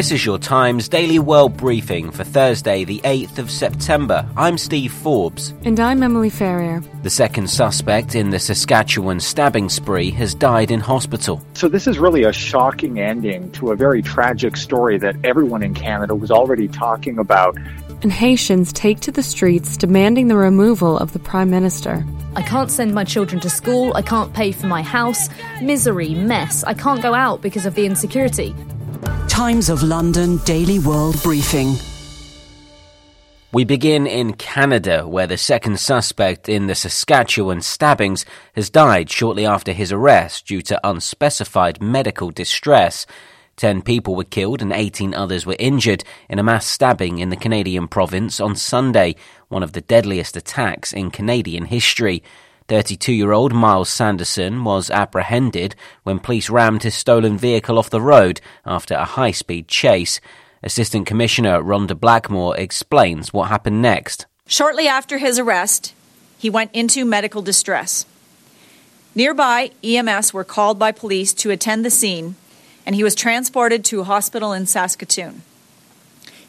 [0.00, 4.26] This is your Times Daily World Briefing for Thursday, the 8th of September.
[4.34, 5.52] I'm Steve Forbes.
[5.62, 6.82] And I'm Emily Ferrier.
[7.02, 11.42] The second suspect in the Saskatchewan stabbing spree has died in hospital.
[11.52, 15.74] So, this is really a shocking ending to a very tragic story that everyone in
[15.74, 17.58] Canada was already talking about.
[18.00, 22.06] And Haitians take to the streets demanding the removal of the Prime Minister.
[22.34, 23.92] I can't send my children to school.
[23.94, 25.28] I can't pay for my house.
[25.60, 26.64] Misery, mess.
[26.64, 28.54] I can't go out because of the insecurity.
[29.30, 31.76] Times of London Daily World Briefing.
[33.52, 39.46] We begin in Canada, where the second suspect in the Saskatchewan stabbings has died shortly
[39.46, 43.06] after his arrest due to unspecified medical distress.
[43.54, 47.36] Ten people were killed and 18 others were injured in a mass stabbing in the
[47.36, 49.14] Canadian province on Sunday,
[49.46, 52.24] one of the deadliest attacks in Canadian history.
[52.70, 58.00] 32 year old Myles Sanderson was apprehended when police rammed his stolen vehicle off the
[58.00, 60.20] road after a high speed chase.
[60.62, 64.26] Assistant Commissioner Rhonda Blackmore explains what happened next.
[64.46, 65.94] Shortly after his arrest,
[66.38, 68.06] he went into medical distress.
[69.16, 72.36] Nearby, EMS were called by police to attend the scene,
[72.86, 75.42] and he was transported to a hospital in Saskatoon.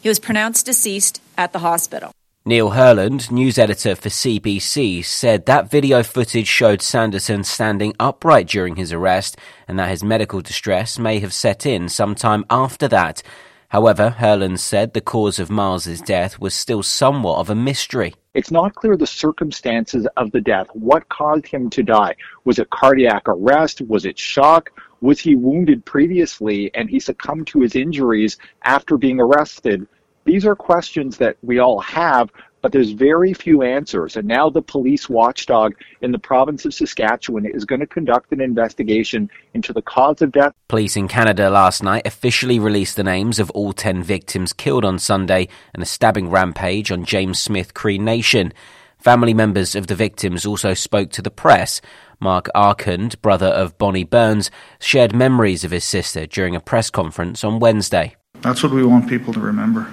[0.00, 2.12] He was pronounced deceased at the hospital.
[2.44, 8.74] Neil Herland, news editor for CBC, said that video footage showed Sanderson standing upright during
[8.74, 9.36] his arrest
[9.68, 13.22] and that his medical distress may have set in sometime after that.
[13.68, 18.12] However, Herland said the cause of Myles's death was still somewhat of a mystery.
[18.34, 20.66] It's not clear the circumstances of the death.
[20.72, 22.16] What caused him to die?
[22.44, 23.82] Was it cardiac arrest?
[23.82, 24.70] Was it shock?
[25.00, 29.86] Was he wounded previously and he succumbed to his injuries after being arrested?
[30.24, 34.16] These are questions that we all have, but there's very few answers.
[34.16, 38.40] And now the police watchdog in the province of Saskatchewan is going to conduct an
[38.40, 40.52] investigation into the cause of death.
[40.68, 44.98] Police in Canada last night officially released the names of all 10 victims killed on
[44.98, 48.52] Sunday in a stabbing rampage on James Smith Cree Nation.
[48.98, 51.80] Family members of the victims also spoke to the press.
[52.20, 57.42] Mark Arcand, brother of Bonnie Burns, shared memories of his sister during a press conference
[57.42, 58.14] on Wednesday.
[58.42, 59.92] That's what we want people to remember.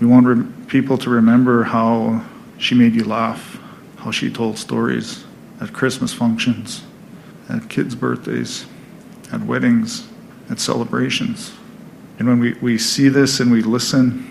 [0.00, 2.24] We want people to remember how
[2.58, 3.60] she made you laugh,
[3.96, 5.24] how she told stories
[5.60, 6.84] at Christmas functions,
[7.48, 8.66] at kids' birthdays,
[9.32, 10.06] at weddings,
[10.50, 11.52] at celebrations.
[12.18, 14.24] And when we, we see this and we listen,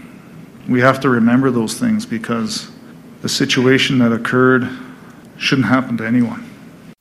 [0.69, 2.69] we have to remember those things because
[3.21, 4.69] the situation that occurred
[5.37, 6.43] shouldn't happen to anyone.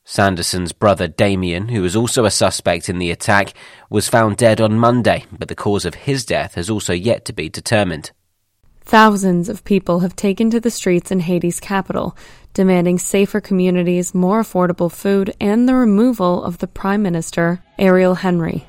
[0.04, 3.54] Sanderson's brother Damien, who was also a suspect in the attack,
[3.90, 7.32] was found dead on Monday, but the cause of his death has also yet to
[7.32, 8.12] be determined.
[8.86, 12.16] Thousands of people have taken to the streets in Haiti's capital,
[12.54, 18.64] demanding safer communities, more affordable food, and the removal of the Prime Minister, Ariel Henry.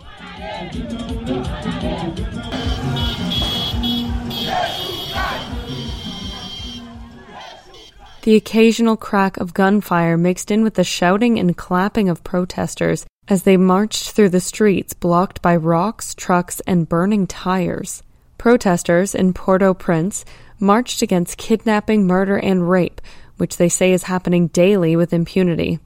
[8.23, 13.43] The occasional crack of gunfire mixed in with the shouting and clapping of protesters as
[13.43, 18.01] they marched through the streets blocked by rocks, trucks, and burning tires.
[18.47, 20.23] Protesters in Port au Prince
[20.57, 23.01] marched against kidnapping, murder, and rape,
[23.35, 25.79] which they say is happening daily with impunity.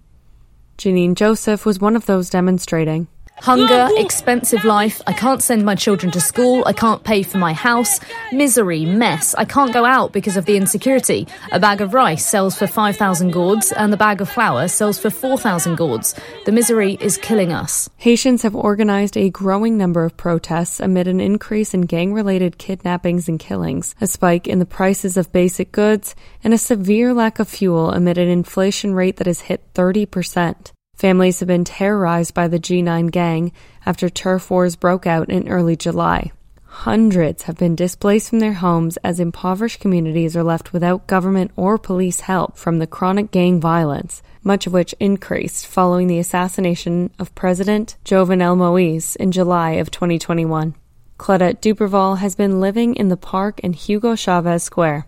[0.77, 3.07] Janine Joseph was one of those demonstrating.
[3.41, 7.53] Hunger, expensive life, I can't send my children to school, I can't pay for my
[7.53, 7.99] house,
[8.31, 11.27] misery, mess, I can't go out because of the insecurity.
[11.51, 15.09] A bag of rice sells for 5,000 gourds and the bag of flour sells for
[15.09, 16.13] 4,000 gourds.
[16.45, 17.89] The misery is killing us.
[17.97, 23.27] Haitians have organized a growing number of protests amid an increase in gang related kidnappings
[23.27, 26.13] and killings, a spike in the prices of basic goods,
[26.43, 30.71] and a severe lack of fuel amid an inflation rate that has hit 30%.
[31.01, 33.53] Families have been terrorized by the G9 gang
[33.87, 36.31] after turf wars broke out in early July.
[36.65, 41.79] Hundreds have been displaced from their homes as impoverished communities are left without government or
[41.79, 47.33] police help from the chronic gang violence, much of which increased following the assassination of
[47.33, 50.75] President Jovenel Moise in July of 2021.
[51.17, 55.07] Claudette Duperval has been living in the park in Hugo Chavez Square.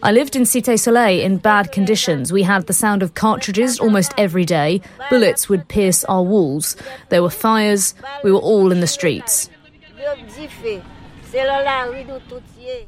[0.00, 2.32] I lived in Cité Soleil in bad conditions.
[2.32, 4.80] We had the sound of cartridges almost every day.
[5.10, 6.76] Bullets would pierce our walls.
[7.08, 7.94] There were fires.
[8.22, 9.50] We were all in the streets.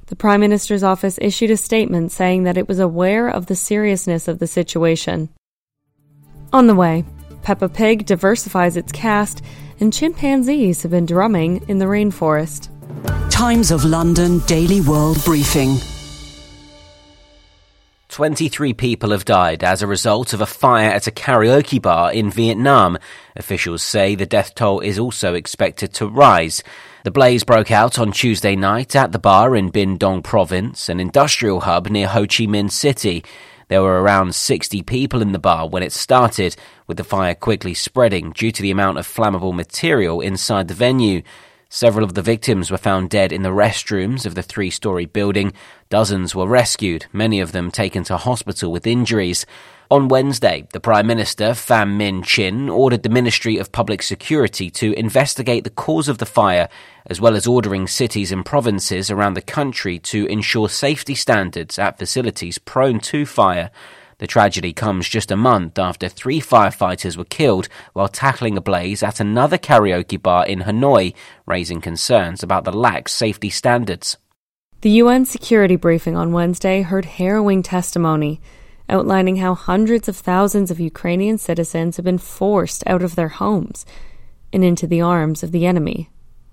[0.06, 4.28] The Prime Minister's office issued a statement saying that it was aware of the seriousness
[4.28, 5.30] of the situation.
[6.52, 7.04] On the way,
[7.42, 9.42] Peppa Pig diversifies its cast,
[9.80, 12.68] and chimpanzees have been drumming in the rainforest.
[13.30, 15.76] Times of London Daily World Briefing.
[18.10, 22.28] 23 people have died as a result of a fire at a karaoke bar in
[22.28, 22.98] Vietnam.
[23.36, 26.60] Officials say the death toll is also expected to rise.
[27.04, 30.98] The blaze broke out on Tuesday night at the bar in Binh Duong province, an
[30.98, 33.22] industrial hub near Ho Chi Minh City.
[33.68, 36.56] There were around 60 people in the bar when it started,
[36.88, 41.22] with the fire quickly spreading due to the amount of flammable material inside the venue.
[41.72, 45.52] Several of the victims were found dead in the restrooms of the three story building.
[45.88, 49.46] Dozens were rescued, many of them taken to hospital with injuries.
[49.88, 54.98] On Wednesday, the Prime Minister, Pham Minh Chinh, ordered the Ministry of Public Security to
[54.98, 56.68] investigate the cause of the fire,
[57.06, 62.00] as well as ordering cities and provinces around the country to ensure safety standards at
[62.00, 63.70] facilities prone to fire.
[64.20, 69.02] The tragedy comes just a month after three firefighters were killed while tackling a blaze
[69.02, 71.14] at another karaoke bar in Hanoi,
[71.46, 74.18] raising concerns about the lax safety standards.
[74.82, 78.42] The UN security briefing on Wednesday heard harrowing testimony
[78.90, 83.86] outlining how hundreds of thousands of Ukrainian citizens have been forced out of their homes
[84.52, 86.10] and into the arms of the enemy.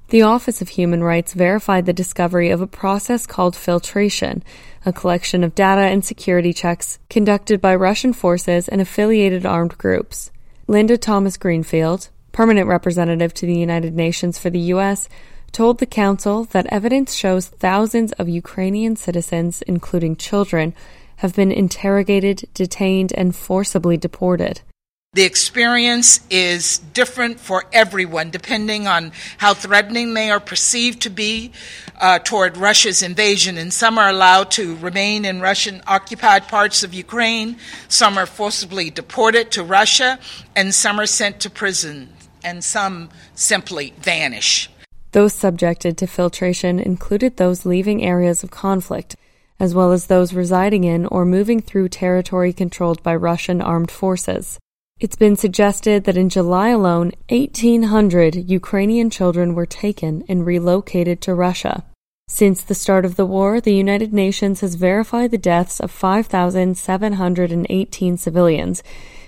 [0.10, 4.42] The Office of Human Rights verified the discovery of a process called filtration,
[4.86, 10.32] a collection of data and security checks conducted by Russian forces and affiliated armed groups.
[10.66, 15.10] Linda Thomas Greenfield, permanent representative to the United Nations for the U.S.,
[15.52, 20.74] told the Council that evidence shows thousands of Ukrainian citizens, including children,
[21.18, 24.62] have been interrogated, detained, and forcibly deported.
[25.18, 31.54] The experience is different for everyone, depending on how threatening they are perceived to be
[32.00, 33.58] uh, toward Russia's invasion.
[33.58, 37.58] And some are allowed to remain in Russian occupied parts of Ukraine,
[37.88, 40.20] some are forcibly deported to Russia,
[40.56, 42.14] and some are sent to prison,
[42.44, 44.70] and some simply vanish.
[45.14, 49.16] Those subjected to filtration included those leaving areas of conflict,
[49.60, 54.60] as well as those residing in or moving through territory controlled by Russian armed forces.
[55.00, 61.36] It's been suggested that in July alone, 1,800 Ukrainian children were taken and relocated to
[61.36, 61.86] Russia.
[62.28, 68.18] Since the start of the war, the United Nations has verified the deaths of 5,718
[68.18, 68.82] civilians,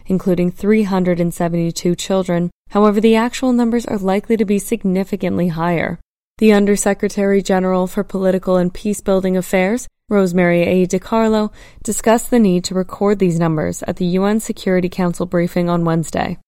[0.08, 2.50] including 372 children.
[2.70, 6.00] However, the actual numbers are likely to be significantly higher.
[6.40, 10.88] The Undersecretary General for Political and Peacebuilding Affairs Rosemary A.
[10.88, 11.54] DiCarlo
[11.84, 16.40] discussed the need to record these numbers at the UN Security Council briefing on Wednesday.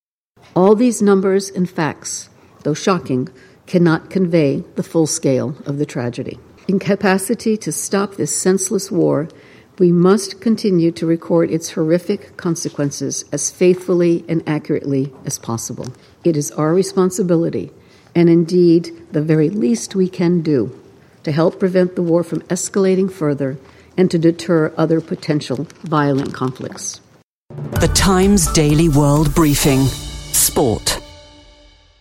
[0.56, 2.30] All these numbers and facts,
[2.64, 3.30] though shocking,
[3.68, 6.40] cannot convey the full scale of the tragedy.
[6.68, 9.30] Incapacity to stop this senseless war,
[9.78, 15.88] we must continue to record its horrific consequences as faithfully and accurately as possible.
[16.24, 17.72] It is our responsibility,
[18.16, 20.81] and indeed the very least we can do,
[21.24, 23.58] to help prevent the war from escalating further
[23.98, 27.02] and to deter other potential violent conflicts.
[27.50, 31.02] The Times Daily World Briefing Sport.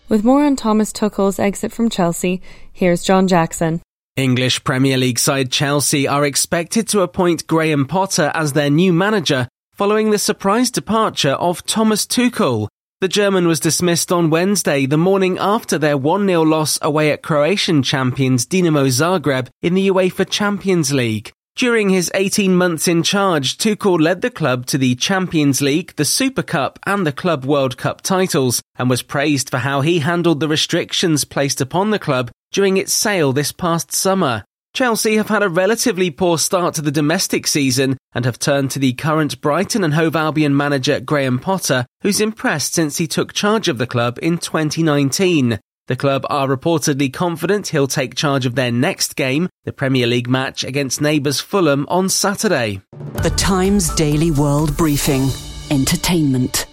[0.09, 3.81] With more on Thomas Tuchel's exit from Chelsea, here's John Jackson.
[4.17, 9.49] English Premier League side Chelsea are expected to appoint Graham Potter as their new manager
[9.73, 12.69] following the surprise departure of Thomas Tuchel.
[13.01, 17.83] The German was dismissed on Wednesday, the morning after their 1-0 loss away at Croatian
[17.83, 21.33] champions Dinamo Zagreb in the UEFA Champions League.
[21.57, 26.05] During his 18 months in charge, Tuchel led the club to the Champions League, the
[26.05, 30.41] Super Cup and the Club World Cup titles and was praised for how he handled
[30.41, 34.45] the restrictions placed upon the club during its sale this past summer.
[34.73, 38.79] Chelsea have had a relatively poor start to the domestic season and have turned to
[38.79, 43.69] the current Brighton and Hove Albion manager Graham Potter, who's impressed since he took charge
[43.69, 45.59] of the club in 2019.
[45.89, 50.29] The club are reportedly confident he'll take charge of their next game, the Premier League
[50.29, 52.81] match against neighbours Fulham on Saturday.
[53.23, 55.29] The Times Daily World Briefing.
[55.71, 56.70] Entertainment.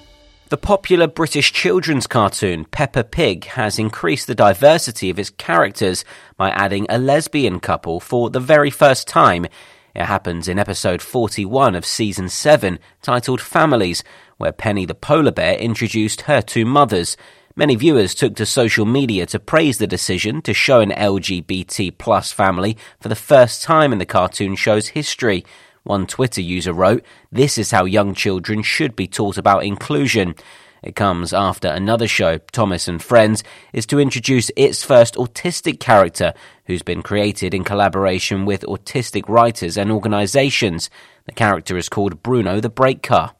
[0.49, 6.05] The popular British children's cartoon Peppa Pig has increased the diversity of its characters
[6.37, 9.45] by adding a lesbian couple for the very first time.
[9.93, 14.05] It happens in episode 41 of season 7, titled Families,
[14.37, 17.17] where Penny the polar bear introduced her two mothers.
[17.57, 22.31] Many viewers took to social media to praise the decision to show an LGBT plus
[22.31, 25.43] family for the first time in the cartoon show's history.
[25.87, 30.35] One Twitter user wrote, This is how young children should be taught about inclusion.
[30.83, 33.41] It comes after another show, Thomas and Friends,
[33.71, 36.33] is to introduce its first autistic character,
[36.65, 40.89] who's been created in collaboration with autistic writers and organizations.
[41.25, 43.35] The character is called Bruno the Brake Car.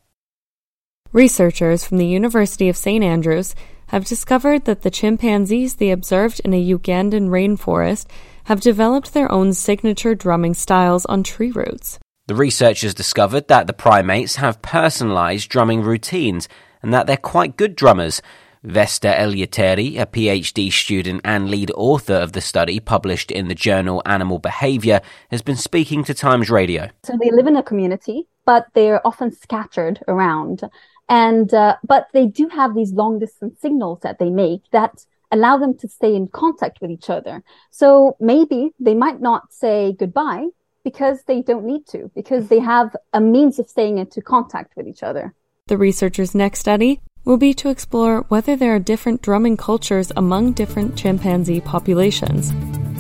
[1.12, 3.04] Researchers from the University of St.
[3.04, 3.56] Andrews
[3.88, 8.06] have discovered that the chimpanzees they observed in a Ugandan rainforest
[8.46, 12.00] have developed their own signature drumming styles on tree roots.
[12.28, 16.50] The researchers discovered that the primates have personalized drumming routines
[16.82, 18.22] and that they're quite good drummers.
[18.64, 24.02] Vesta Eleuteri, a PhD student and lead author of the study published in the journal
[24.06, 25.00] Animal Behavior,
[25.32, 26.90] has been speaking to Times Radio.
[27.04, 30.64] So they live in a community, but they're often scattered around
[31.10, 35.58] and uh, but they do have these long distance signals that they make that allow
[35.58, 40.48] them to stay in contact with each other so maybe they might not say goodbye
[40.88, 44.88] because they don't need to because they have a means of staying into contact with
[44.88, 45.34] each other.
[45.68, 50.54] The researchers next study will be to explore whether there are different drumming cultures among
[50.54, 52.52] different chimpanzee populations.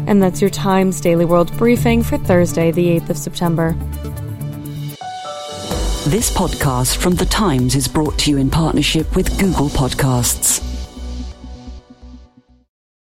[0.05, 3.71] And that's your times daily world briefing for thursday the 8th of september.
[6.11, 10.76] This podcast from The Times is brought to you in partnership with Google Podcasts.